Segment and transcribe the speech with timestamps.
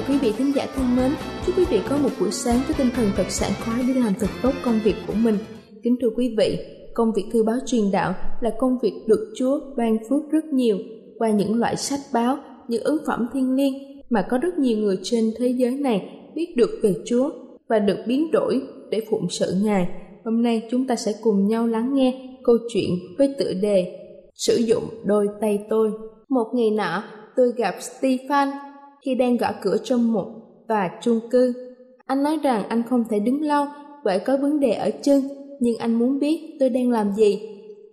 [0.00, 1.10] Chào quý vị thính giả thân mến.
[1.46, 4.14] Chúc quý vị có một buổi sáng với tinh thần thật sảng khoái để làm
[4.20, 5.38] thật tốt công việc của mình.
[5.82, 6.58] Kính thưa quý vị,
[6.94, 10.78] công việc thư báo truyền đạo là công việc được Chúa ban phước rất nhiều
[11.18, 12.36] qua những loại sách báo,
[12.68, 13.74] những ấn phẩm thiên liêng
[14.10, 17.30] mà có rất nhiều người trên thế giới này biết được về Chúa
[17.68, 19.88] và được biến đổi để phụng sự Ngài.
[20.24, 23.96] Hôm nay chúng ta sẽ cùng nhau lắng nghe câu chuyện với tựa đề
[24.34, 25.90] Sử dụng đôi tay tôi.
[26.28, 27.02] Một ngày nọ,
[27.36, 28.48] tôi gặp Stephen
[29.02, 30.26] khi đang gõ cửa trong một
[30.68, 31.52] tòa chung cư.
[32.06, 33.66] Anh nói rằng anh không thể đứng lâu
[34.04, 35.22] bởi có vấn đề ở chân,
[35.60, 37.40] nhưng anh muốn biết tôi đang làm gì.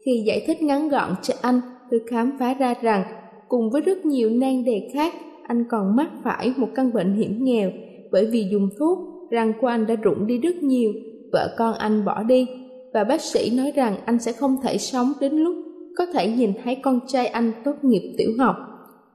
[0.06, 3.04] Khi giải thích ngắn gọn cho anh, tôi khám phá ra rằng
[3.48, 5.14] cùng với rất nhiều nan đề khác,
[5.44, 7.72] anh còn mắc phải một căn bệnh hiểm nghèo
[8.12, 9.00] bởi vì dùng thuốc,
[9.32, 10.94] răng của anh đã rụng đi rất nhiều,
[11.32, 12.48] vợ con anh bỏ đi
[12.94, 15.56] và bác sĩ nói rằng anh sẽ không thể sống đến lúc
[15.98, 18.56] có thể nhìn thấy con trai anh tốt nghiệp tiểu học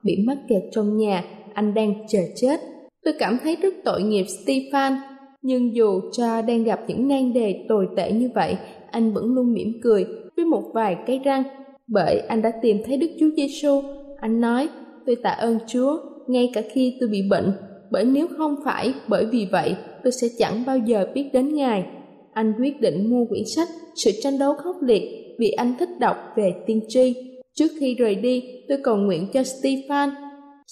[0.02, 1.24] bị mắc kẹt trong nhà
[1.54, 2.60] anh đang chờ chết.
[3.04, 4.96] Tôi cảm thấy rất tội nghiệp Stefan,
[5.42, 8.56] nhưng dù cha đang gặp những nan đề tồi tệ như vậy,
[8.90, 11.42] anh vẫn luôn mỉm cười với một vài cái răng,
[11.86, 13.82] bởi anh đã tìm thấy Đức Chúa Giêsu.
[14.20, 14.68] Anh nói,
[15.06, 17.52] tôi tạ ơn Chúa, ngay cả khi tôi bị bệnh,
[17.90, 21.84] bởi nếu không phải bởi vì vậy, tôi sẽ chẳng bao giờ biết đến Ngài.
[22.32, 25.02] Anh quyết định mua quyển sách Sự tranh đấu khốc liệt
[25.38, 27.14] vì anh thích đọc về tiên tri.
[27.54, 30.10] Trước khi rời đi, tôi cầu nguyện cho Stefan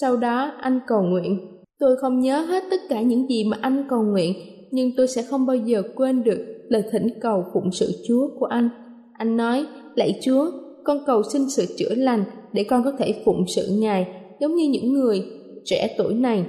[0.00, 1.40] sau đó anh cầu nguyện.
[1.78, 4.34] Tôi không nhớ hết tất cả những gì mà anh cầu nguyện,
[4.70, 6.38] nhưng tôi sẽ không bao giờ quên được
[6.68, 8.68] lời thỉnh cầu phụng sự Chúa của anh.
[9.12, 10.50] Anh nói, lạy Chúa,
[10.84, 14.06] con cầu xin sự chữa lành để con có thể phụng sự Ngài
[14.40, 15.24] giống như những người
[15.64, 16.46] trẻ tuổi này.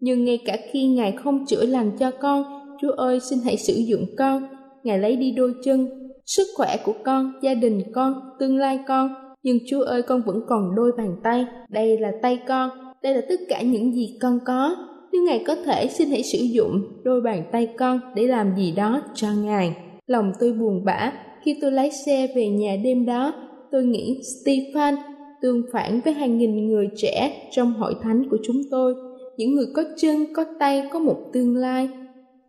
[0.00, 2.44] Nhưng ngay cả khi Ngài không chữa lành cho con,
[2.80, 4.42] Chúa ơi xin hãy sử dụng con.
[4.84, 5.88] Ngài lấy đi đôi chân,
[6.26, 9.14] sức khỏe của con, gia đình con, tương lai con.
[9.42, 12.70] Nhưng Chúa ơi con vẫn còn đôi bàn tay, đây là tay con,
[13.04, 14.76] đây là tất cả những gì con có.
[15.12, 18.72] Nếu Ngài có thể, xin hãy sử dụng đôi bàn tay con để làm gì
[18.72, 19.76] đó cho Ngài.
[20.06, 23.32] Lòng tôi buồn bã khi tôi lái xe về nhà đêm đó.
[23.70, 24.94] Tôi nghĩ Stephen
[25.42, 28.94] tương phản với hàng nghìn người trẻ trong hội thánh của chúng tôi,
[29.36, 31.88] những người có chân, có tay, có một tương lai.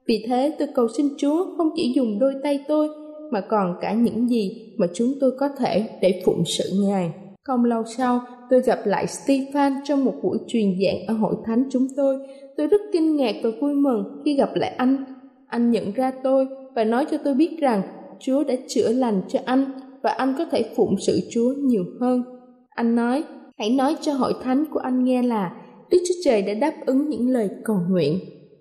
[0.08, 2.90] Vì thế tôi cầu xin Chúa không chỉ dùng đôi tay tôi
[3.32, 7.12] mà còn cả những gì mà chúng tôi có thể để phụng sự Ngài.
[7.44, 11.64] Không lâu sau, tôi gặp lại Stephen trong một buổi truyền giảng ở hội thánh
[11.72, 12.18] chúng tôi.
[12.58, 15.06] Tôi rất kinh ngạc và vui mừng khi gặp lại anh.
[15.48, 17.82] Anh nhận ra tôi và nói cho tôi biết rằng
[18.20, 19.72] Chúa đã chữa lành cho anh
[20.04, 22.24] và anh có thể phụng sự Chúa nhiều hơn.
[22.70, 23.24] Anh nói,
[23.58, 25.56] hãy nói cho hội thánh của anh nghe là
[25.92, 28.20] Đức Chúa Trời đã đáp ứng những lời cầu nguyện.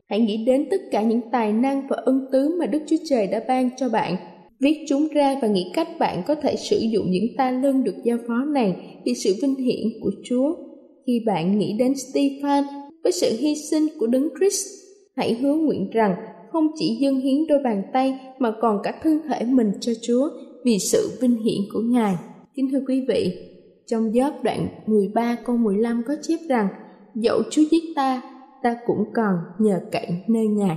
[0.08, 3.26] Hãy nghĩ đến tất cả những tài năng và ân tứ mà Đức Chúa Trời
[3.26, 4.16] đã ban cho bạn
[4.60, 7.94] viết chúng ra và nghĩ cách bạn có thể sử dụng những ta lưng được
[8.04, 10.54] giao phó này vì sự vinh hiển của Chúa.
[11.06, 12.64] Khi bạn nghĩ đến Stephen
[13.02, 14.66] với sự hy sinh của Đấng Christ,
[15.16, 16.14] hãy hứa nguyện rằng
[16.52, 20.28] không chỉ dâng hiến đôi bàn tay mà còn cả thân thể mình cho Chúa
[20.64, 22.14] vì sự vinh hiển của Ngài.
[22.54, 23.32] Kính thưa quý vị,
[23.86, 26.68] trong gióp đoạn 13 câu 15 có chép rằng
[27.14, 28.22] Dẫu Chúa giết ta,
[28.62, 30.76] ta cũng còn nhờ cậy nơi ngài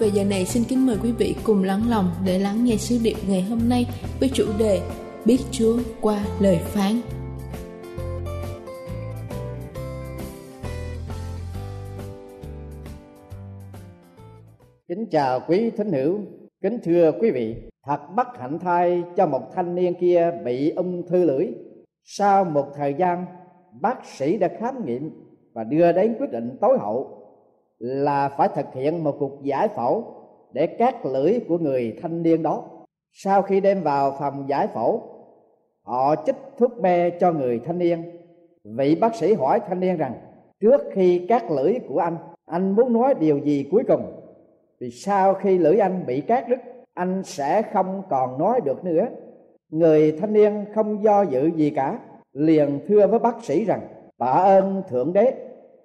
[0.00, 2.98] về giờ này xin kính mời quý vị cùng lắng lòng để lắng nghe sứ
[3.02, 3.86] điệp ngày hôm nay
[4.20, 4.80] với chủ đề
[5.24, 6.92] Biết Chúa qua lời phán.
[14.88, 16.18] Kính chào quý thính hữu,
[16.62, 17.56] kính thưa quý vị,
[17.86, 21.46] thật bất hạnh thay cho một thanh niên kia bị ung thư lưỡi.
[22.04, 23.24] Sau một thời gian,
[23.80, 25.10] bác sĩ đã khám nghiệm
[25.52, 27.19] và đưa đến quyết định tối hậu
[27.80, 30.14] là phải thực hiện một cuộc giải phẫu
[30.52, 32.64] để cắt lưỡi của người thanh niên đó.
[33.12, 35.02] Sau khi đem vào phòng giải phẫu,
[35.82, 38.02] họ chích thuốc mê cho người thanh niên.
[38.64, 40.14] Vị bác sĩ hỏi thanh niên rằng,
[40.60, 42.16] trước khi cắt lưỡi của anh
[42.46, 44.12] anh muốn nói điều gì cuối cùng?
[44.80, 46.58] Vì sau khi lưỡi anh bị cắt đứt,
[46.94, 49.06] anh sẽ không còn nói được nữa.
[49.70, 51.98] Người thanh niên không do dự gì cả,
[52.32, 53.80] liền thưa với bác sĩ rằng,
[54.18, 55.34] tạ ơn thượng đế,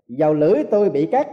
[0.08, 1.28] dầu lưỡi tôi bị cắt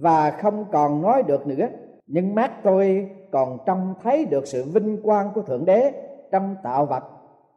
[0.00, 1.68] và không còn nói được nữa.
[2.06, 5.92] Nhưng mắt tôi còn trông thấy được sự vinh quang của thượng đế
[6.30, 7.02] trong tạo vật.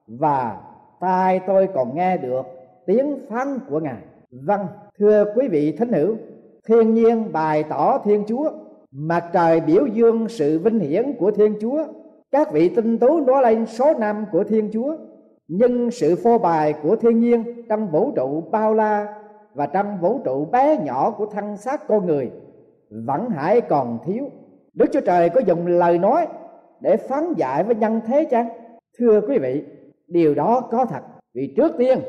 [0.07, 0.57] Và
[0.99, 2.45] tai tôi còn nghe được
[2.85, 4.01] tiếng phán của ngài.
[4.31, 4.67] Vâng
[4.99, 6.15] thưa quý vị thính hữu,
[6.67, 8.51] thiên nhiên bày tỏ thiên chúa
[8.91, 11.83] mặt trời biểu dương sự vinh hiển của thiên chúa.
[12.31, 14.97] Các vị tinh tú nói lên số năm của thiên chúa,
[15.47, 19.13] nhưng sự phô bày của thiên nhiên trong vũ trụ bao la
[19.55, 22.31] và trong vũ trụ bé nhỏ của thân xác con người,
[22.89, 24.29] vẫn hãy còn thiếu.
[24.73, 26.27] Đức chúa trời có dùng lời nói
[26.79, 28.49] để phán giải với nhân thế chăng?
[28.99, 29.63] Thưa quý vị,
[30.07, 31.01] điều đó có thật.
[31.33, 31.99] Vì trước tiên,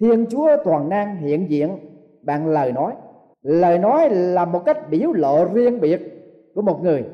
[0.00, 1.78] thiên chúa toàn năng hiện diện
[2.22, 2.92] bằng lời nói.
[3.42, 6.00] Lời nói là một cách biểu lộ riêng biệt
[6.54, 7.04] của một người.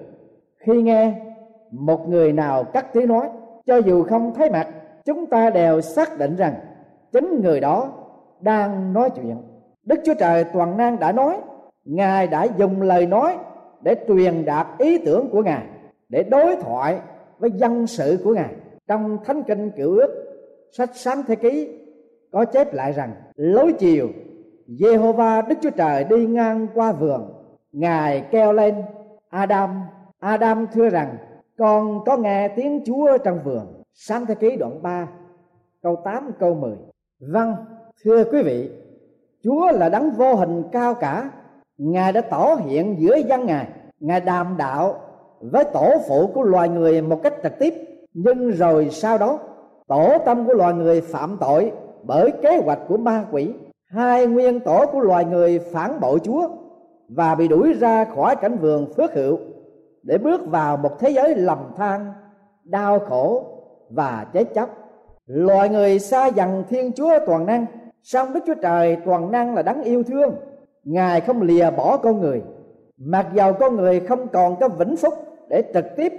[0.59, 1.15] Khi nghe
[1.71, 3.29] một người nào cắt tiếng nói,
[3.67, 4.69] cho dù không thấy mặt,
[5.05, 6.55] chúng ta đều xác định rằng
[7.13, 7.93] chính người đó
[8.41, 9.37] đang nói chuyện
[9.87, 11.37] đức chúa trời toàn năng đã nói,
[11.85, 13.39] ngài đã dùng lời nói
[13.83, 15.67] để truyền đạt ý tưởng của ngài,
[16.09, 17.01] để đối thoại
[17.39, 18.55] với dân sự của ngài.
[18.89, 20.41] Trong thánh kinh cựu ước,
[20.73, 21.69] sách sáng thế ký
[22.33, 24.09] có chép lại rằng, lối chiều
[24.69, 27.33] Jehovah Đức Chúa Trời đi ngang qua vườn,
[27.73, 28.75] Ngài kêu lên,
[29.29, 29.83] Adam
[30.19, 31.17] Adam thưa rằng,
[31.59, 33.83] con có nghe tiếng Chúa trong vườn.
[33.93, 35.09] Sáng thế ký đoạn 3
[35.83, 36.77] câu 8 câu 10
[37.21, 37.55] Vâng
[38.05, 38.71] thưa quý vị
[39.47, 41.31] Chúa là đấng vô hình cao cả.
[41.79, 43.67] Ngài đã tỏ hiện giữa dân Ngài.
[44.01, 44.95] Ngài đàm đạo
[45.41, 47.75] với tổ phụ của loài người một cách trực tiếp.
[48.15, 49.39] Nhưng rồi sau đó
[49.89, 51.73] tổ tâm của loài người phạm tội
[52.03, 53.53] bởi kế hoạch của ma quỷ.
[53.87, 56.49] Hai nguyên tổ của loài người phản bội Chúa
[57.09, 59.39] Và bị đuổi ra khỏi cảnh vườn phước hữu
[60.03, 62.13] Để bước vào một thế giới lầm than,
[62.65, 63.45] đau khổ
[63.91, 64.71] và chết chóc.
[65.27, 67.67] Loài người xa dần Thiên Chúa toàn năng
[68.07, 70.35] song đức chúa trời toàn năng là đáng yêu thương.
[70.85, 72.43] Ngài không lìa bỏ con người.
[72.99, 75.15] Mặc dầu con người không còn có vĩnh phúc
[75.49, 76.13] để trực tiếp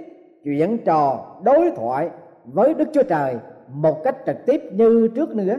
[0.44, 2.10] chuyện trò đối thoại
[2.44, 3.36] với đức chúa trời
[3.68, 5.56] một cách trực tiếp như trước nữa,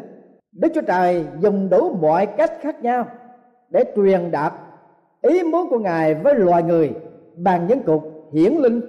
[0.52, 3.06] đức chúa trời dùng đủ mọi cách khác nhau
[3.70, 4.54] để truyền đạt
[5.22, 6.94] ý muốn của ngài với loài người
[7.38, 8.82] bằng những cuộc hiển linh,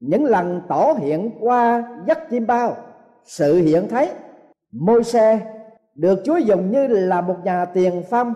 [0.00, 2.76] những lần tỏ hiện qua giấc chim bao,
[3.24, 4.10] sự hiện thấy.
[4.72, 5.40] Môi xe
[5.94, 8.34] được Chúa dùng như là một nhà tiền phong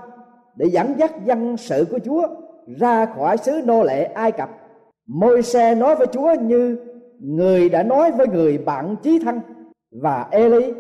[0.57, 2.29] để dẫn dắt dân sự của Chúa
[2.67, 4.51] ra khỏi xứ nô lệ Ai Cập.
[5.07, 6.79] Môi xe nói với Chúa như
[7.21, 9.41] người đã nói với người bạn chí thân
[10.03, 10.73] và Eli,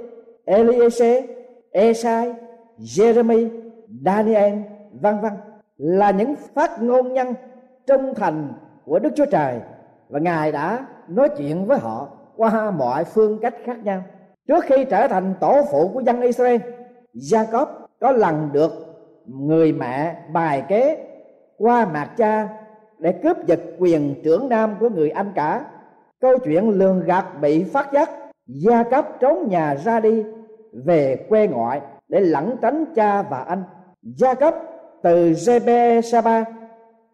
[0.46, 1.22] Eliezer,
[1.70, 2.34] Esai,
[2.78, 3.48] Jeremy,
[4.04, 4.54] Daniel,
[5.00, 5.32] vân vân
[5.76, 7.34] là những phát ngôn nhân
[7.86, 8.52] trung thành
[8.84, 9.60] của Đức Chúa Trời
[10.08, 14.02] và Ngài đã nói chuyện với họ qua mọi phương cách khác nhau
[14.48, 16.60] trước khi trở thành tổ phụ của dân Israel,
[17.14, 17.66] Jacob
[18.00, 18.72] có lần được
[19.26, 20.98] người mẹ bài kế
[21.58, 22.48] qua mạc cha
[22.98, 25.64] để cướp giật quyền trưởng nam của người anh cả.
[26.20, 28.10] Câu chuyện lường gạt bị phát giác
[28.46, 30.24] gia cấp trốn nhà ra đi,
[30.72, 33.62] về quê ngoại để lẩn tránh cha và anh.
[34.02, 34.54] Gia cấp
[35.02, 36.44] từ Jebe Saba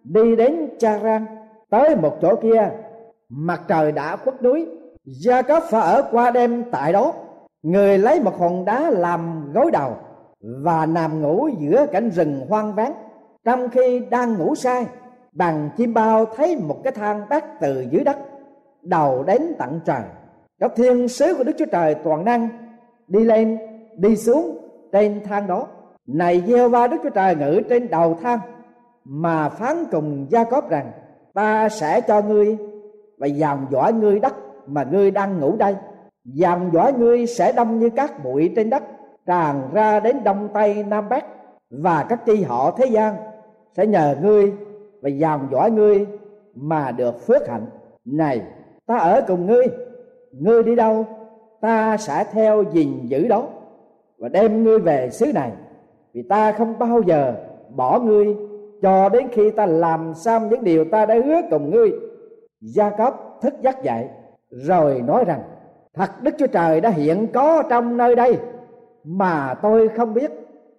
[0.04, 1.26] đi đến Charan,
[1.70, 2.70] tới một chỗ kia.
[3.28, 4.66] Mặt trời đã khuất núi
[5.04, 7.12] gia cấp phải ở qua đêm tại đó
[7.62, 9.96] người lấy một hòn đá làm gối đầu
[10.40, 12.92] và nằm ngủ giữa cảnh rừng hoang vắng.
[13.44, 14.86] Trong khi đang ngủ say
[15.32, 18.18] bằng chim bao thấy một cái thang bát từ dưới đất,
[18.82, 20.02] đầu đến tận trời
[20.62, 22.48] các thiên sứ của đức chúa trời toàn năng
[23.06, 23.58] đi lên,
[23.96, 24.58] đi xuống
[24.92, 25.66] trên thang đó.
[26.06, 28.38] Này gieo va đức chúa trời ngự trên đầu thang,
[29.04, 30.90] mà phán cùng gia cốp rằng,
[31.34, 32.56] ta sẽ cho ngươi
[33.18, 34.34] và dòm dõi ngươi đất
[34.66, 35.76] mà ngươi đang ngủ đây
[36.24, 38.82] dàn dõi ngươi sẽ đông như các bụi trên đất,
[39.26, 41.24] tràn ra đến đông tây nam bắc,
[41.70, 43.14] và các chi họ thế gian.
[43.76, 44.52] Sẽ nhờ ngươi
[45.02, 46.06] và dàn dõi ngươi
[46.54, 47.66] mà được phước hạnh.
[48.04, 48.42] Này,
[48.86, 49.66] ta ở cùng ngươi.
[50.32, 51.06] Ngươi đi đâu,
[51.60, 53.46] ta sẽ theo gìn giữ đó.
[54.18, 55.52] Và đem ngươi về xứ này,
[56.12, 57.34] vì ta không bao giờ
[57.74, 58.36] bỏ ngươi
[58.82, 61.90] cho đến khi ta làm xong những điều ta đã hứa cùng ngươi.
[62.60, 64.08] Gia cấp thức giấc dậy,
[64.50, 65.42] rồi nói rằng
[65.94, 68.38] thật đức chúa trời đã hiện có trong nơi đây,
[69.04, 70.30] mà tôi không biết.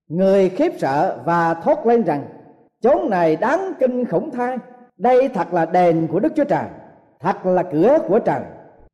[0.07, 2.23] Người khiếp sợ và thốt lên rằng,
[2.81, 4.57] chốn này đáng kinh khủng thay.
[4.97, 6.65] Đây thật là đền của đức chúa trời,
[7.19, 8.41] thật là cửa của trời.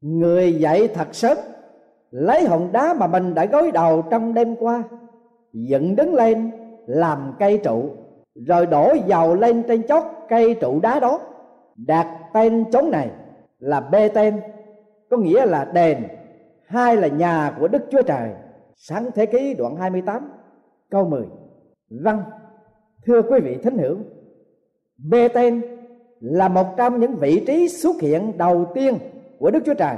[0.01, 1.37] Người dậy thật sớm,
[2.11, 4.83] lấy hòn đá mà mình đã gối đầu trong đêm qua,
[5.53, 6.51] dựng đứng lên
[6.85, 7.89] làm cây trụ,
[8.47, 11.19] rồi đổ dầu lên trên chót cây trụ đá đó.
[11.75, 13.09] Đặt tên chốn này
[13.59, 14.39] là bê tên
[15.09, 16.03] có nghĩa là đền,
[16.65, 18.29] hai là nhà của đức chúa trời.
[18.75, 20.31] Sáng thế ký đoạn 28
[20.89, 21.25] câu 10
[21.89, 22.21] vâng
[23.05, 23.97] thưa quý vị thính hữu,
[24.97, 25.61] bê tên
[26.19, 28.97] là một trong những vị trí xuất hiện đầu tiên
[29.39, 29.95] của đức chúa trời.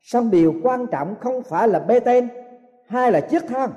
[0.00, 2.28] Song điều quan trọng không phải là bê tên
[2.86, 3.70] hay là chiếc thang,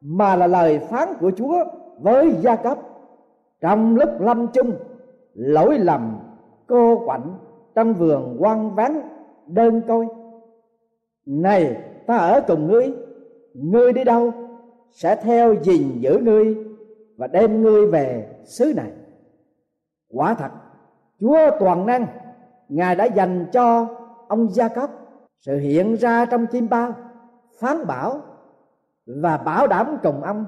[0.00, 1.64] mà là lời phán của chúa
[1.98, 2.78] với gia cấp
[3.60, 4.72] trong lúc lâm chung,
[5.34, 6.18] lỗi lầm,
[6.66, 7.34] cô quạnh
[7.74, 9.19] trong vườn quan vắng
[9.54, 10.06] đơn côi.
[11.26, 11.76] Này,
[12.06, 12.92] ta ở cùng ngươi.
[13.54, 14.32] Ngươi đi đâu,
[14.90, 16.56] sẽ theo gìn giữ ngươi
[17.16, 18.92] và đem ngươi về xứ này.
[20.08, 20.50] Quả thật,
[21.20, 22.06] chúa toàn năng,
[22.68, 23.86] ngài đã dành cho
[24.28, 24.90] ông gia cấp
[25.40, 26.94] sự hiện ra trong chim bao,
[27.60, 28.20] phán bảo
[29.06, 30.44] và bảo đảm cùng ông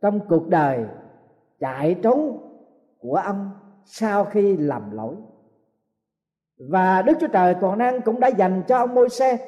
[0.00, 0.84] trong cuộc đời
[1.60, 2.38] chạy trốn
[2.98, 3.50] của ông
[3.84, 5.16] sau khi làm lỗi
[6.58, 9.38] và Đức Chúa Trời toàn năng cũng đã dành cho ông môi xe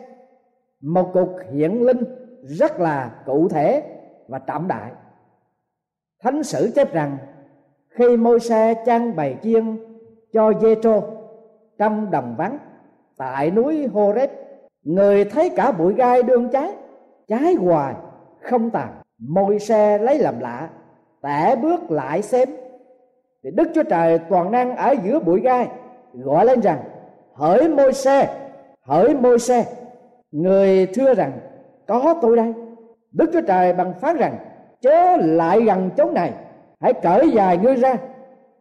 [0.80, 2.04] một cuộc hiện linh
[2.42, 3.82] rất là cụ thể
[4.28, 4.90] và trọng đại.
[6.22, 7.18] Thánh sử chép rằng,
[7.88, 9.76] khi môi xe trang bày chiên
[10.32, 11.02] cho dê trô
[11.78, 12.58] trong đồng vắng
[13.16, 14.30] tại núi Horeb,
[14.82, 16.74] người thấy cả bụi gai đương cháy
[17.28, 17.94] cháy hoài,
[18.40, 18.88] không tàn.
[19.18, 20.68] Môi xe lấy làm lạ,
[21.22, 22.48] tẻ bước lại xem
[23.42, 25.68] thì đức chúa trời toàn năng ở giữa bụi gai,
[26.12, 26.78] gọi lên rằng
[27.40, 28.28] hỡi môi xe
[28.82, 29.64] hỡi môi xe
[30.32, 31.32] người thưa rằng
[31.86, 32.52] có tôi đây.
[33.12, 34.36] Đức chúa trời bằng phán rằng,
[34.80, 36.32] chớ lại gần chỗ này,
[36.80, 37.96] hãy cởi dài ngươi ra,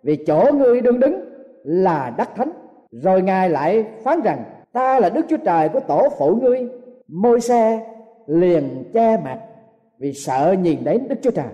[0.03, 1.21] vì chỗ ngươi đương đứng
[1.63, 2.51] là đất thánh.
[2.91, 4.43] Rồi ngài lại phán rằng,
[4.74, 6.67] ta là đức chúa trời của tổ phụ ngươi.
[7.07, 7.86] Môi xe
[8.27, 9.39] liền che mặt,
[10.00, 11.45] vì sợ nhìn đến đức chúa trời.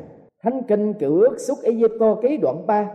[0.44, 2.89] Thánh kinh cựu ước xuất Egypto ký đoạn 3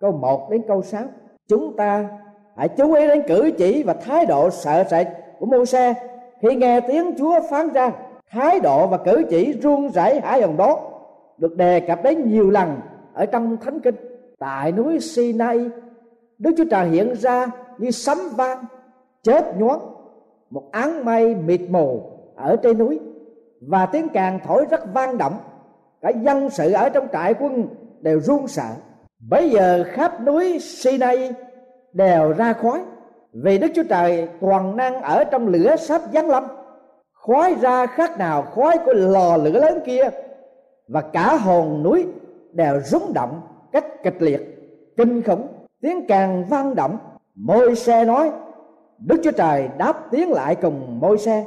[0.00, 1.02] câu 1 đến câu 6
[1.48, 2.08] chúng ta
[2.62, 5.06] hãy chú ý đến cử chỉ và thái độ sợ sệt
[5.38, 5.94] của mô xe
[6.42, 7.92] khi nghe tiếng chúa phán ra,
[8.30, 10.78] thái độ và cử chỉ run rẩy hải hồng đó,
[11.38, 12.80] được đề cập đến nhiều lần
[13.14, 13.94] ở trong thánh kinh.
[14.38, 15.70] Tại núi Sinai,
[16.38, 17.46] Đức Chúa Trời hiện ra
[17.78, 18.64] như sấm vang,
[19.22, 19.80] chớp nhoáng,
[20.50, 22.02] một áng mây mịt mù
[22.36, 23.00] ở trên núi,
[23.60, 25.34] và tiếng càng thổi rất vang động
[26.00, 27.68] cả dân sự ở trong trại quân
[28.00, 28.68] đều run sợ.
[29.30, 31.32] Bây giờ khắp núi Sinai
[31.92, 32.80] đều ra khói.
[33.32, 36.44] Vì Đức Chúa Trời toàn năng ở trong lửa sắp giáng lâm.
[37.12, 40.08] Khói ra khác nào khói của lò lửa lớn kia.
[40.88, 42.06] Và cả hồn núi
[42.52, 43.40] đều rung động
[43.72, 44.40] cách kịch liệt,
[44.96, 45.46] kinh khủng,
[45.80, 46.98] tiếng càng vang động.
[47.34, 48.30] Môi xe nói,
[48.98, 51.44] đức chúa trời đáp tiếng lại cùng môi xe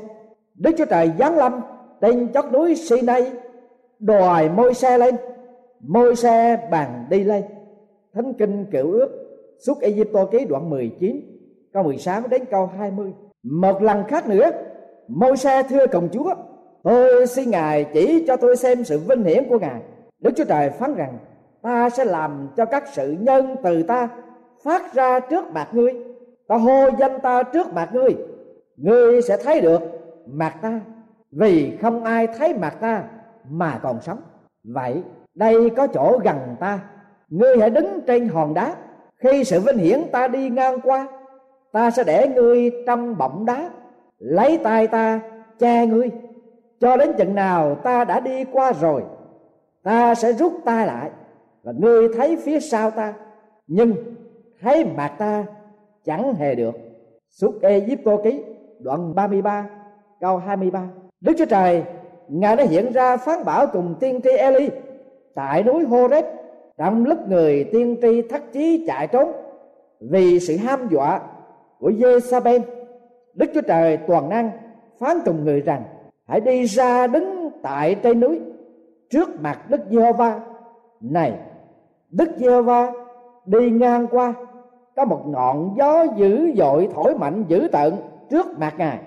[0.55, 1.61] đức chúa trời giáng lâm
[2.01, 3.31] trên chót núi sinai,
[3.99, 5.15] đòi môi xe lên.
[5.79, 7.43] Môi xe bàn đi lên.
[8.13, 9.24] Thánh kinh cựu ước
[9.59, 11.21] suốt Egypto ký đoạn 19
[11.73, 14.51] câu 16 đến câu 20 một lần khác nữa
[15.07, 16.35] môi xe thưa công chúa,
[16.83, 19.81] tôi xin ngài chỉ cho tôi xem sự vinh hiển của ngài.
[20.19, 21.17] Đức chúa trời phán rằng,
[21.61, 24.09] ta sẽ làm cho các sự nhân từ ta
[24.63, 25.93] phát ra trước mặt ngươi.
[26.47, 28.15] Ta hô danh ta trước mặt ngươi.
[28.77, 29.81] Ngươi sẽ thấy được
[30.25, 30.81] mặt ta,
[31.31, 33.03] vì không ai thấy mặt ta
[33.49, 34.19] mà còn sống.
[34.63, 35.03] Vậy
[35.35, 36.79] đây có chỗ gần ta.
[37.29, 38.75] Ngươi hãy đứng trên hòn đá
[39.25, 41.07] khi sự vinh hiển ta đi ngang qua,
[41.71, 43.69] ta sẽ để ngươi trong bọng đá.
[44.19, 45.19] Lấy tay ta,
[45.59, 46.11] che ngươi.
[46.79, 49.03] Cho đến chừng nào ta đã đi qua rồi,
[49.83, 51.09] ta sẽ rút ta lại
[51.63, 53.13] và ngươi thấy phía sau ta.
[53.67, 53.95] Nhưng
[54.61, 55.45] thấy mặt ta
[56.05, 56.75] chẳng hề được.
[57.29, 58.43] Suốt Egypto ký,
[58.79, 59.69] đoạn 33
[60.19, 60.87] câu 23
[61.21, 61.83] Đức Chúa Trời,
[62.27, 64.69] Ngài đã hiện ra phán bảo cùng tiên tri Eli
[65.35, 66.25] tại núi Horeb
[66.77, 69.31] trong lúc người tiên tri thất chí chạy trốn
[69.99, 71.21] vì sự ham dọa
[71.79, 72.59] của Jezabel
[73.33, 74.51] Đức Chúa Trời toàn năng
[74.99, 75.83] phán cùng người rằng,
[76.27, 78.41] hãy đi ra đứng tại trên núi
[79.09, 80.39] trước mặt Đức Giê-hô-va.
[81.01, 81.33] Này,
[82.09, 82.91] Đức Giê-hô-va,
[83.45, 84.33] đi ngang qua,
[84.95, 87.93] có một ngọn gió dữ dội thổi mạnh dữ tợn
[88.29, 88.99] trước mặt ngài,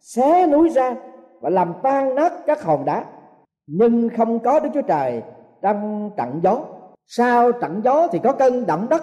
[0.00, 0.96] xé núi ra
[1.40, 3.04] và làm tan nát các hòn đá.
[3.66, 5.22] Nhưng không có đức chúa trời
[5.62, 6.64] trong trận gió
[7.12, 9.02] sau trận gió thì có cơn động đất,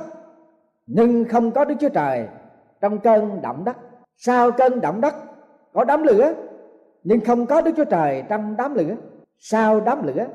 [0.86, 2.28] nhưng không có đức chúa trời
[2.82, 3.78] trong cơn động đất?
[4.18, 5.16] Sau cơn động đất
[5.74, 6.34] có đám lửa,
[7.04, 8.96] nhưng không có đức chúa trời trong đám lửa?
[9.38, 10.26] Sau đám lửa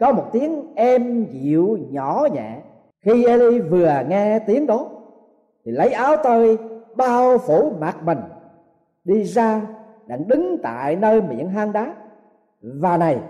[0.00, 2.60] có một tiếng êm dịu nhỏ nhẹ?
[3.04, 4.88] Khi Eli vừa nghe tiếng đó,
[5.64, 6.58] thì lấy áo tơi
[6.96, 8.18] bao phủ mặt mình,
[9.04, 9.62] đi ra
[10.06, 11.94] đang đứng tại nơi miệng hang đá.
[12.62, 13.20] Và này,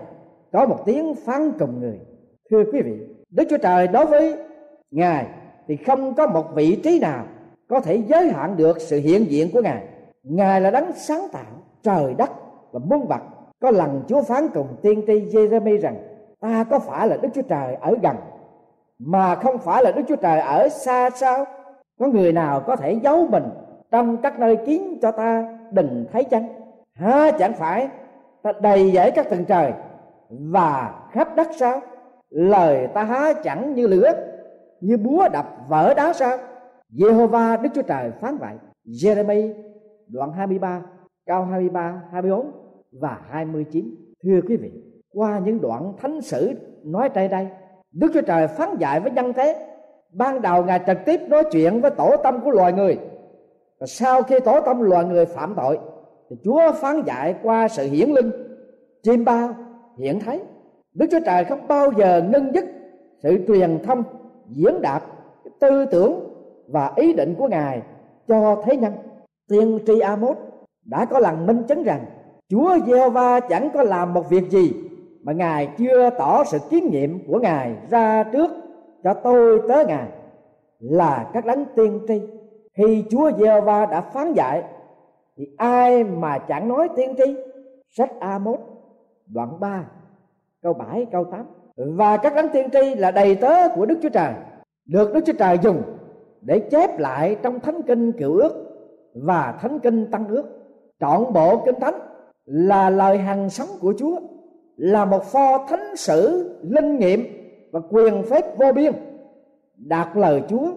[0.51, 1.99] có một tiếng phán cùng người.
[2.49, 4.37] Thưa quý vị đức chúa trời đối với
[4.91, 5.25] ngài
[5.67, 7.25] thì không có một vị trí nào
[7.69, 9.83] có thể giới hạn được sự hiện diện của ngài.
[10.23, 11.51] Ngài là đấng sáng tạo,
[11.83, 12.31] trời đất
[12.71, 13.21] và muôn vật.
[13.61, 15.95] Có lần chúa phán cùng tiên tri Jeremy rằng,
[16.39, 18.15] ta có phải là đức chúa trời ở gần,
[18.99, 21.45] mà không phải là đức chúa trời ở xa sao?
[21.99, 23.43] Có người nào có thể giấu mình
[23.91, 26.47] trong các nơi kín cho ta, đừng thấy chăng?
[26.93, 27.89] Ha, chẳng phải.
[28.41, 29.73] Ta đầy dẫy các tầng trời
[30.29, 31.81] và khắp đất sao?
[32.29, 34.11] Lời ta há chẳng như lửa,
[34.81, 36.37] như búa đập vỡ đá sao?
[36.93, 38.55] Jehovah Đức Chúa Trời phán vậy.
[38.85, 39.53] Jeremy
[40.07, 40.81] đoạn 23
[41.25, 42.51] câu 23 24
[42.91, 44.71] và 29 thưa quý vị,
[45.13, 47.47] qua những đoạn thánh sử nói tại đây,
[47.91, 49.67] Đức Chúa Trời phán dạy với nhân thế.
[50.11, 52.97] Ban đầu ngài trực tiếp nói chuyện với tổ tâm của loài người.
[53.79, 55.79] Và sau khi tổ tâm loài người phạm tội,
[56.29, 58.31] thì Chúa phán dạy qua sự hiển linh,
[59.03, 59.55] chim bao
[59.97, 60.41] hiện thấy.
[60.97, 62.65] Đức Chúa Trời không bao giờ nâng dứt
[63.19, 64.03] sự truyền thông,
[64.49, 65.03] diễn đạt
[65.59, 66.19] tư tưởng
[66.67, 67.81] và ý định của ngài
[68.27, 68.93] cho thế nhân.
[69.49, 70.37] Tiên tri Amos
[70.85, 72.05] đã có lần minh chứng rằng
[72.49, 74.73] Chúa Giê-hô-va chẳng có làm một việc gì
[75.23, 78.51] mà ngài chưa tỏ sự kiến nghiệm của ngài ra trước
[79.03, 80.07] cho tôi tới ngài
[80.79, 82.21] là các đấng tiên tri.
[82.73, 84.63] Khi Chúa Giê-hô-va đã phán dạy,
[85.37, 87.35] thì ai mà chẳng nói tiên tri?
[87.89, 88.57] Sách A1
[89.27, 89.85] đoạn 3
[90.67, 94.09] câu 7 câu 8 và các đấng tiên tri là đầy tớ của Đức Chúa
[94.09, 94.33] Trời,
[94.85, 95.81] được Đức Chúa Trời dùng
[96.41, 98.51] để chép lại trong thánh kinh cựu ước
[99.13, 100.43] và thánh kinh tăng ước.
[100.99, 101.99] Trọn bộ kinh thánh
[102.45, 104.19] là lời hằng sống của Chúa,
[104.77, 107.23] là một pho thánh sử, linh nghiệm
[107.71, 108.93] và quyền phép vô biên.
[109.75, 110.71] Đạt lời Chúa,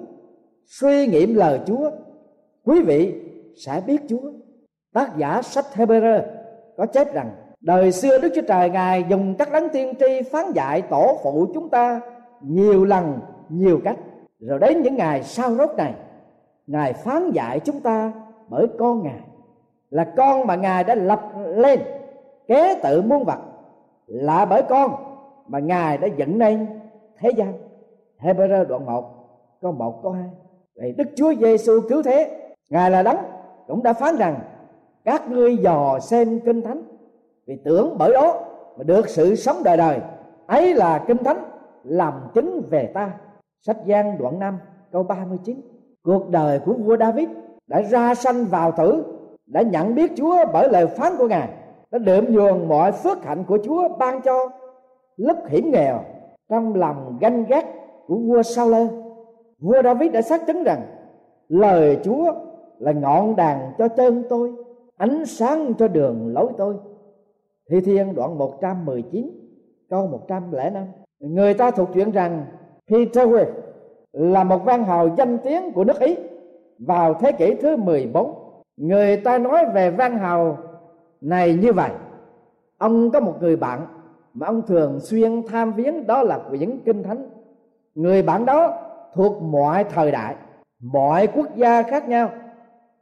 [0.67, 1.91] suy nghiệm lời Chúa,
[2.65, 3.15] quý vị
[3.57, 4.33] sẽ biết Chúa.
[4.95, 6.23] Tác giả sách Hebrew
[6.77, 10.53] có chép rằng đời xưa Đức Chúa Trời ngài dùng các đấng tiên tri phán
[10.53, 12.01] dạy tổ phụ chúng ta
[12.41, 13.19] nhiều lần,
[13.49, 13.97] nhiều cách.
[14.41, 15.95] Rồi đến những ngày sau rốt này,
[16.67, 18.13] ngài phán dạy chúng ta
[18.49, 19.21] bởi con ngài,
[19.91, 21.81] là con mà ngài đã lập lên,
[22.49, 23.39] kế tự muôn vật,
[24.07, 24.95] là bởi con
[25.47, 26.67] mà ngài đã dựng nên
[27.19, 27.53] thế gian.
[28.19, 29.05] Hebrew đoạn 1
[29.61, 30.25] câu 1 câu 2
[30.77, 32.37] Vậy Đức Chúa Giêsu cứu thế,
[32.71, 33.19] Ngài là đấng
[33.67, 34.41] cũng đã phán rằng,
[35.05, 36.83] các ngươi dò xem kinh thánh
[37.51, 38.41] vì tưởng bởi đó
[38.77, 39.99] mà được sự sống đời đời,
[40.47, 41.45] ấy là kinh thánh
[41.85, 43.11] làm chứng về ta.
[43.67, 44.59] Sách giang đoạn 5
[44.93, 45.61] câu 39
[46.03, 47.29] cuộc đời của vua David
[47.67, 49.05] đã ra sanh vào tử,
[49.47, 51.49] đã nhận biết Chúa bởi lời phán của Ngài,
[51.91, 54.49] đã đượm nhường mọi phước hạnh của Chúa ban cho
[55.17, 56.01] lúc hiểm nghèo
[56.49, 57.65] trong lòng ganh ghét
[58.07, 58.87] của vua Sao Lê
[59.59, 60.83] vua David đã xác chứng rằng
[61.49, 62.33] lời Chúa
[62.79, 64.53] là ngọn đàn cho chân tôi,
[64.97, 66.77] ánh sáng cho đường lối tôi.
[67.71, 69.31] Thi Thiên đoạn 119
[69.91, 70.85] câu 105
[71.21, 72.47] Người ta thuộc chuyện rằng
[72.91, 73.29] Peter
[74.13, 76.17] là một văn hào danh tiếng của nước Ý
[76.79, 78.35] vào thế kỷ thứ 14
[78.77, 80.59] Người ta nói về văn hào
[81.21, 81.91] này như vậy.
[82.79, 83.87] Ông có một người bạn
[84.35, 87.31] mà ông thường xuyên tham viếng, đó là quyển kinh thánh.
[87.95, 88.79] Người bạn đó
[89.15, 90.35] thuộc mọi thời đại,
[90.83, 92.31] mọi quốc gia khác nhau,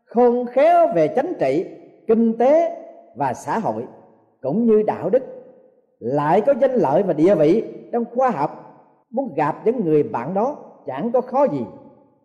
[0.04, 1.66] khôn khéo về chính trị,
[2.06, 3.86] kinh tế và xã hội
[4.42, 5.22] cũng như đạo đức.
[5.98, 8.64] Lại có danh lợi và địa vị trong khoa học.
[9.10, 11.64] Muốn gặp những người bạn đó chẳng có khó gì.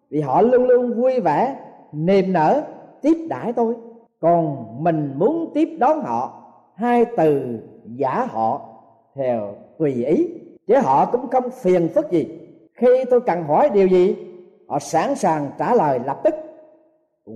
[0.10, 1.56] Vì họ luôn luôn vui vẻ,
[1.92, 2.62] niềm nở,
[3.02, 3.76] tiếp đãi tôi.
[4.20, 6.44] Còn mình muốn tiếp đón họ,
[6.76, 8.62] hai từ giả họ
[9.16, 10.28] theo tùy ý.
[10.68, 12.40] Chứ họ cũng không phiền phức gì.
[12.74, 14.16] Khi tôi cần hỏi điều gì,
[14.68, 16.36] họ sẵn sàng trả lời lập tức.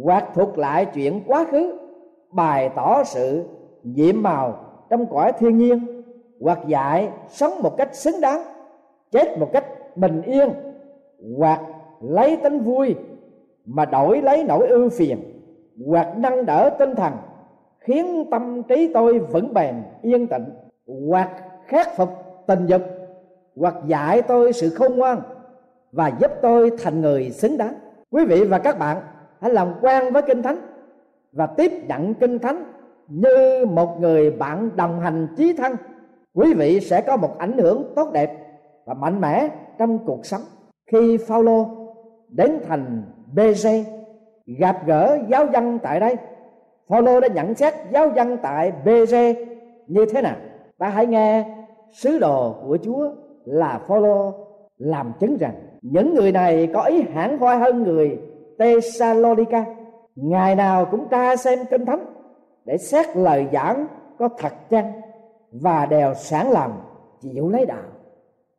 [0.03, 1.77] Hoặc thuật lại chuyện quá khứ,
[2.31, 3.43] bày tỏ sự
[3.83, 6.03] nhiệm màu trong cõi thiên nhiên,
[6.41, 8.43] hoặc dạy sống một cách xứng đáng,
[9.11, 10.49] chết một cách bình yên,
[11.37, 11.61] hoặc
[12.01, 12.95] lấy tính vui
[13.65, 15.17] mà đổi lấy nỗi ưu phiền,
[15.87, 17.13] hoặc nâng đỡ tinh thần,
[17.79, 20.45] khiến tâm trí tôi vững bền, yên tĩnh,
[21.09, 21.29] hoặc
[21.65, 22.09] khắc phục
[22.47, 22.81] tình dục,
[23.55, 25.21] hoặc dạy tôi sự khôn ngoan
[25.91, 27.73] và giúp tôi thành người xứng đáng.
[28.11, 28.97] Quý vị và các bạn
[29.39, 30.57] hãy làm quen với kinh thánh
[31.31, 32.63] và tiếp nhận kinh thánh
[33.07, 35.73] như một người bạn đồng hành chí thân,
[36.33, 38.31] quý vị sẽ có một ảnh hưởng tốt đẹp
[38.85, 40.41] và mạnh mẽ trong cuộc sống.
[40.91, 41.65] Khi Phaolô
[42.29, 43.67] đến thành BG
[44.45, 46.15] gặp gỡ giáo dân tại đây,
[46.89, 49.15] Phaolô đã nhận xét giáo dân tại BG
[49.87, 50.35] như thế nào.
[50.77, 51.45] Ta hãy nghe
[51.93, 53.11] sứ đồ của Chúa
[53.45, 54.33] là Phaolô
[54.77, 58.19] làm chứng rằng những người này có ý hãn hoi hơn người
[58.57, 59.65] Tesalonica
[60.15, 62.05] ngày nào cũng tra xem kinh thánh
[62.67, 63.87] để xét lời giảng
[64.19, 65.01] có thật chăng?
[65.51, 66.81] Và đều sẵn lòng
[67.21, 67.83] chịu lấy đạo.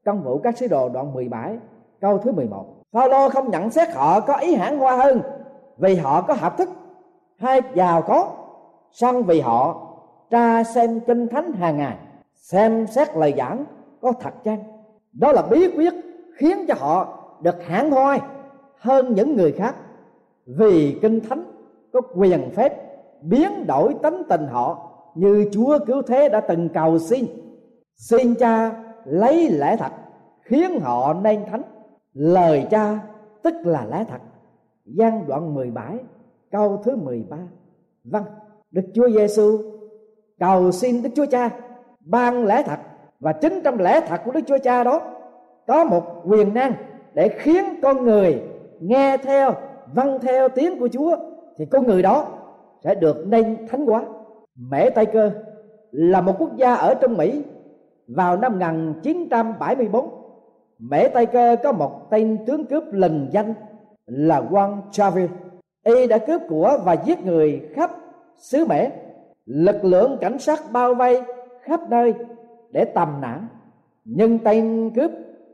[0.05, 1.59] Công vụ các sứ đồ đoạn 17
[2.01, 5.21] câu thứ 11 Phaolô không nhận xét họ có ý hãn hoa hơn
[5.79, 6.69] vì họ có học thức.
[7.39, 8.31] Hay giàu có,
[8.91, 9.89] song vì họ
[10.31, 11.97] tra xem kinh thánh hàng ngày,
[12.35, 13.65] xem xét lời giảng
[14.01, 14.63] có thật chăng?
[15.13, 15.95] Đó là bí quyết
[16.37, 18.21] khiến cho họ được hãn hoi
[18.79, 19.75] hơn những người khác
[20.47, 21.45] vì kinh thánh
[21.93, 22.88] có quyền phép
[23.23, 27.27] biến đổi tánh tình họ, như Chúa cứu thế đã từng cầu xin.
[27.97, 29.93] Xin cha lấy lẽ thật,
[30.43, 31.63] khiến họ nên thánh.
[32.13, 32.99] Lời cha
[33.43, 34.21] tức là lẽ thật.
[34.85, 35.99] Gian đoạn 17
[36.51, 37.37] câu thứ 13
[38.05, 38.25] vâng
[38.71, 39.59] Đức Chúa Giêsu
[40.39, 41.51] cầu xin Đức Chúa Cha
[42.01, 42.79] ban lẽ thật,
[43.21, 45.01] và chính trong lẽ thật của Đức Chúa Cha đó,
[45.67, 46.73] có một quyền năng
[47.15, 48.43] để khiến con người
[48.81, 49.55] nghe theo
[49.95, 51.17] vâng theo tiếng của Chúa,
[51.59, 52.27] thì con người đó
[52.85, 54.05] sẽ được nên thánh hóa.
[54.57, 55.31] Mễ Tây Cơ
[55.91, 57.43] là một quốc gia ở trong Mỹ
[58.09, 60.11] vào năm 1974
[60.79, 63.55] Mễ Tây Cơ có một tên tướng cướp lừng danh
[64.07, 65.29] là Juan Chavez
[65.85, 67.91] y đã cướp của và giết người khắp
[68.37, 68.89] xứ Mễ.
[69.47, 71.23] Lực lượng cảnh sát bao vây
[71.63, 72.15] khắp nơi
[72.71, 73.41] để tầm nã
[74.05, 75.11] nhưng tên cướp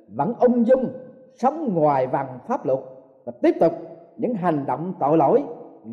[0.09, 0.89] vẫn ung dung,
[1.35, 2.79] sống ngoài vòng pháp luật
[3.25, 3.73] và tiếp tục
[4.17, 5.43] những hành động tội lỗi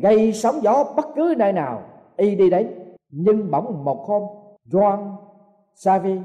[0.00, 1.82] gây sóng gió bất cứ nơi nào,
[2.16, 2.68] y đi đến.
[3.10, 4.22] Nhưng bỗng một hôm,
[4.70, 5.16] Juan
[5.74, 6.18] Savi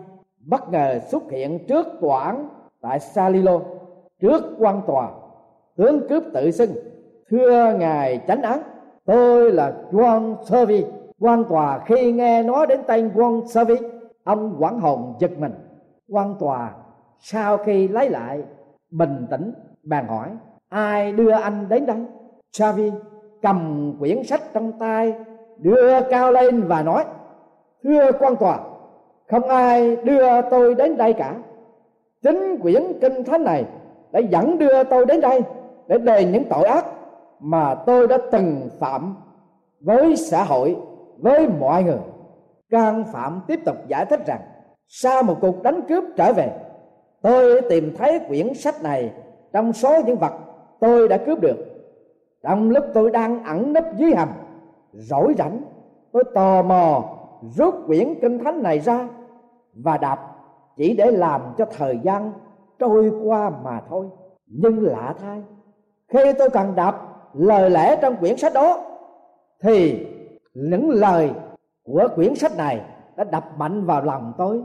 [0.46, 2.50] bất ngờ xuất hiện trước tòa án
[2.82, 3.60] tại Salilo,
[4.22, 5.10] trước quan tòa.
[5.76, 6.70] Tướng cướp tự xưng,
[7.30, 8.62] thưa ngài chánh án,
[9.06, 10.86] tôi là Juan Savi
[11.20, 13.76] quan tòa khi nghe nói đến tên Juan Savi
[14.24, 15.54] ông quảng hồn giật mình.
[16.10, 16.72] Quan tòa
[17.20, 18.44] sau khi lấy lại
[18.92, 19.54] bình tĩnh
[19.84, 20.30] bàn hỏi,
[20.70, 22.06] ai đưa anh đến đây?
[22.52, 22.92] Savi
[23.48, 25.14] cầm quyển sách trong tay,
[25.58, 27.06] đưa cao lên và nói,
[27.84, 28.60] thưa quan tòa,
[29.30, 31.36] không ai đưa tôi đến đây cả.
[32.24, 33.66] Chính quyển kinh thánh này
[34.12, 35.42] đã dẫn đưa tôi đến đây
[35.88, 36.86] để đền những tội ác
[37.40, 39.16] mà tôi đã từng phạm
[39.82, 40.76] với xã hội,
[41.18, 42.00] với mọi người.
[42.70, 44.42] Can phạm tiếp tục giải thích rằng,
[44.88, 46.50] sau một cuộc đánh cướp trở về,
[47.22, 49.12] tôi tìm thấy quyển sách này
[49.54, 50.34] trong số những vật
[50.80, 51.77] tôi đã cướp được
[52.43, 54.30] trong lúc tôi đang ẩn nấp dưới hầm,
[54.93, 55.62] rỗi rảnh,
[56.12, 57.04] tôi tò mò
[57.41, 59.08] rút quyển kinh thánh này ra
[59.73, 60.19] và đọc
[60.76, 62.32] chỉ để làm cho thời gian
[62.80, 64.06] trôi qua mà thôi.
[64.47, 65.43] Nhưng lạ thay,
[66.08, 68.80] khi tôi cần đọc lời lẽ trong quyển sách đó,
[69.62, 70.08] thì
[70.54, 71.32] những lời
[71.84, 72.82] của quyển sách này
[73.15, 74.63] đã đập mạnh vào lòng tôi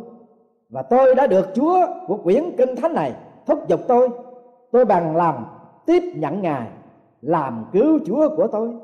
[0.71, 3.15] và tôi đã được Chúa của quyển kinh thánh này
[3.47, 4.09] thúc giục tôi.
[4.73, 5.45] Tôi bằng lòng
[5.87, 6.69] tiếp nhận ngài
[7.23, 8.75] làm cứu chúa của tôi.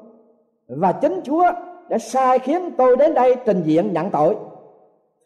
[0.69, 1.45] Và chính chúa
[1.89, 4.37] đã sai khiến tôi đến đây trình diện nhận tội.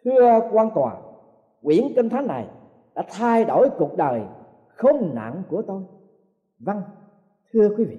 [0.04, 0.92] Thưa quan tòa,
[1.62, 2.46] quyển kinh thánh này
[2.94, 4.22] đã thay đổi cuộc đời
[4.76, 5.82] khốn nạn của tôi.
[6.58, 6.82] Vâng
[7.52, 7.96] thưa quý vị,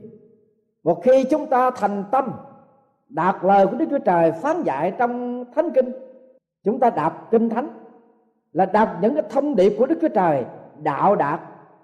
[0.83, 2.31] một khi chúng ta thành tâm
[3.09, 5.91] đạt lời của đức chúa trời phán dạy trong thánh kinh,
[6.63, 7.69] chúng ta đọc kinh thánh
[8.51, 10.45] là đọc những cái thông điệp của đức chúa trời
[10.81, 11.39] đạo đạt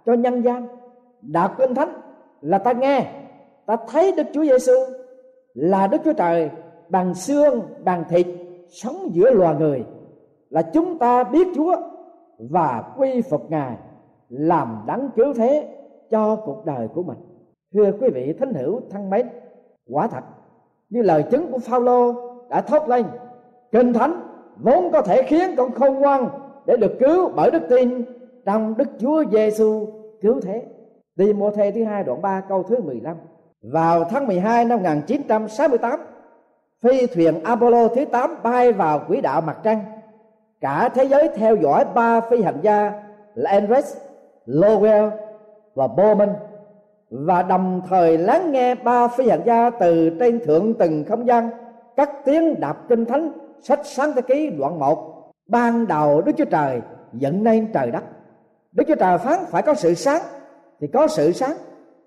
[0.05, 0.67] cho nhân gian.
[1.21, 2.01] Đọc kinh thánh
[2.41, 3.18] là ta nghe
[3.69, 4.73] ta thấy đức chúa giêsu
[5.53, 6.49] là đức chúa trời
[6.89, 8.27] bằng xương, bằng thịt,
[8.67, 9.85] sống giữa loài người,
[10.49, 11.75] là chúng ta biết chúa
[12.39, 13.77] và quy phục ngài,
[14.29, 15.75] làm đấng cứu thế
[16.09, 17.17] cho cuộc đời của mình
[17.73, 19.29] thưa quý vị thính hữu thân mến,
[19.89, 20.23] quả thật,
[20.89, 22.13] như lời chứng của Phaolô
[22.49, 23.05] đã thốt lên,
[23.71, 24.21] kinh thánh
[24.57, 26.29] vốn có thể khiến con khôn ngoan
[26.65, 28.05] để được cứu bởi đức tin
[28.45, 29.87] trong Đức Chúa Giêsu
[30.21, 30.65] cứu thế.
[31.17, 33.17] Timôthê thứ hai đoạn 3 câu thứ 15.
[33.61, 35.99] Vào tháng 12 năm 1968,
[36.83, 39.83] phi thuyền Apollo thứ 8 bay vào quỹ đạo mặt trăng.
[40.61, 42.91] Cả thế giới theo dõi ba phi hành gia
[43.35, 43.97] là Andres,
[44.45, 45.11] Lowell
[45.75, 46.33] và Bowman
[47.09, 51.49] và đồng thời lắng nghe ba phi hành gia từ trên thượng từng không gian
[51.95, 56.45] các tiếng đạp kinh thánh sách sáng thế ký đoạn 1 ban đầu Đức Chúa
[56.45, 56.81] Trời
[57.13, 58.03] dẫn nên trời đất.
[58.71, 60.21] Đức Chúa Trời phán phải có sự sáng
[60.79, 61.55] thì có sự sáng.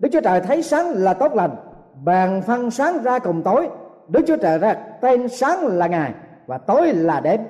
[0.03, 1.51] Đức Chúa Trời thấy sáng là tốt lành,
[2.05, 3.69] bàn phân sáng ra cùng tối.
[4.09, 6.15] Đức Chúa Trời ra, tên sáng là ngày
[6.47, 7.41] và tối là đêm.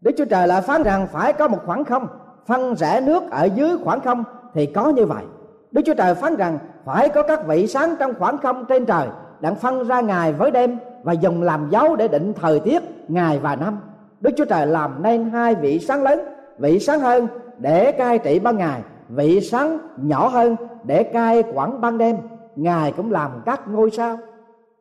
[0.00, 2.08] Đức Chúa Trời lại phán rằng phải có một khoảng không
[2.46, 5.24] phân rẽ nước ở dưới khoảng không thì có như vậy.
[5.72, 9.06] Đức Chúa Trời phán rằng phải có các vị sáng trong khoảng không trên trời
[9.40, 13.38] đặng phân ra ngày với đêm và dùng làm dấu để định thời tiết, ngày
[13.38, 13.80] và năm.
[14.20, 16.20] Đức Chúa Trời làm nên hai vị sáng lớn,
[16.58, 17.28] vị sáng hơn
[17.58, 22.16] để cai trị ban ngày vị sáng nhỏ hơn để cai quản ban đêm,
[22.56, 24.18] ngài cũng làm các ngôi sao.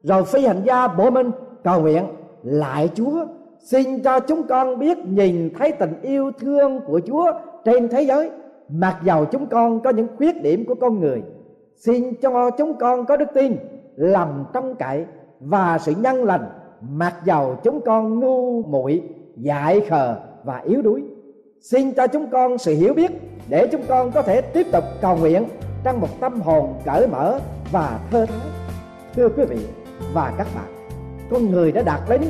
[0.04, 1.32] Rồi phi hành gia bộ minh
[1.64, 2.04] cầu nguyện,
[2.44, 3.26] lại chúa,
[3.60, 7.32] xin cho chúng con biết nhìn thấy tình yêu thương của chúa
[7.66, 8.32] trên thế giới.
[8.70, 11.24] Mặc dầu chúng con có những khuyết điểm của con người,
[11.76, 13.56] xin cho chúng con có đức tin,
[13.96, 15.06] lòng trong cậy
[15.40, 16.46] và sự nhân lành.
[16.82, 19.04] Mặc dầu chúng con ngu muội,
[19.38, 21.04] dại khờ và yếu đuối,
[21.62, 23.12] xin cho chúng con sự hiểu biết
[23.48, 25.46] để chúng con có thể tiếp tục cầu nguyện
[25.84, 27.40] trong một tâm hồn cởi mở
[27.72, 28.38] và thơ thái
[29.16, 29.58] thưa quý vị
[30.14, 30.90] và các bạn,
[31.32, 32.22] con người đã đạt đến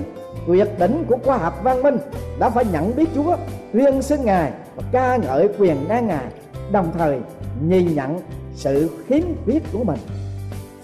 [0.48, 1.98] tuyệt đỉnh của khoa học văn minh,
[2.40, 3.36] đã phải nhận biết chúa,
[3.74, 6.26] tuyên xưng ngài và ca ngợi quyền năng ngài,
[6.72, 7.20] đồng thời
[7.62, 8.20] nhìn nhận
[8.56, 10.00] sự khiếm khuyết của mình.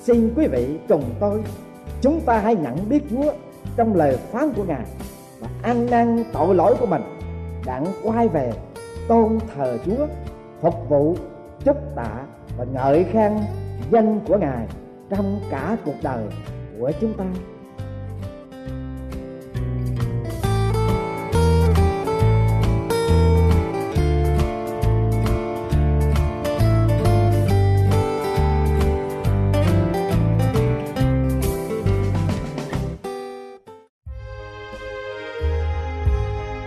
[0.04, 1.44] Xin quý vị cùng tôi,
[2.02, 3.32] chúng ta hãy nhận biết chúa
[3.76, 4.86] trong lời phán của ngài
[5.39, 7.02] và ăn năn tội lỗi của mình,
[7.65, 8.54] đặng quay về
[9.08, 10.08] tôn thờ chúa,
[10.62, 11.16] phục vụ
[11.64, 12.26] chúc tạ
[12.58, 13.34] và ngợi khen
[13.92, 14.68] danh của ngài
[15.10, 16.24] trong cả cuộc đời
[16.80, 17.26] của chúng ta.